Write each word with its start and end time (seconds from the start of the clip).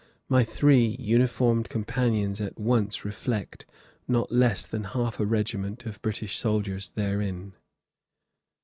My 0.27 0.43
three 0.43 0.97
uniformed 0.99 1.69
companions 1.69 2.41
at 2.41 2.57
once 2.59 3.05
reflect 3.05 3.67
not 4.07 4.31
less 4.31 4.65
than 4.65 4.83
half 4.83 5.19
a 5.19 5.27
regiment 5.27 5.85
of 5.85 6.01
British 6.01 6.37
soldiers 6.37 6.89
therein. 6.89 7.53